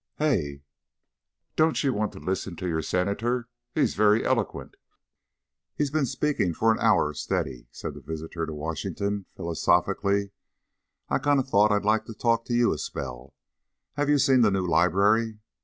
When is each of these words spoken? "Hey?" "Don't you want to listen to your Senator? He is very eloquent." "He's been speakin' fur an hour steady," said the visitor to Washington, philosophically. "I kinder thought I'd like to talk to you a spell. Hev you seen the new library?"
"Hey?" 0.17 0.63
"Don't 1.55 1.83
you 1.83 1.93
want 1.93 2.11
to 2.13 2.19
listen 2.19 2.55
to 2.55 2.67
your 2.67 2.81
Senator? 2.81 3.47
He 3.75 3.81
is 3.81 3.93
very 3.93 4.25
eloquent." 4.25 4.73
"He's 5.75 5.91
been 5.91 6.07
speakin' 6.07 6.55
fur 6.55 6.71
an 6.71 6.79
hour 6.79 7.13
steady," 7.13 7.67
said 7.69 7.93
the 7.93 8.01
visitor 8.01 8.47
to 8.47 8.53
Washington, 8.55 9.27
philosophically. 9.37 10.31
"I 11.07 11.19
kinder 11.19 11.43
thought 11.43 11.71
I'd 11.71 11.85
like 11.85 12.05
to 12.05 12.15
talk 12.15 12.45
to 12.45 12.53
you 12.55 12.73
a 12.73 12.79
spell. 12.79 13.35
Hev 13.93 14.09
you 14.09 14.17
seen 14.17 14.41
the 14.41 14.49
new 14.49 14.65
library?" 14.65 15.37